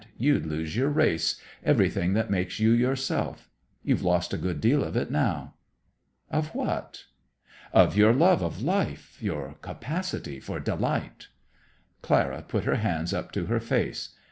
[0.17, 3.51] You'd lose your race, everything that makes you yourself.
[3.83, 5.53] You've lost a good deal of it now."
[6.31, 7.03] "Of what?"
[7.71, 11.27] "Of your love of life, your capacity for delight."
[12.01, 14.15] Clara put her hands up to her face.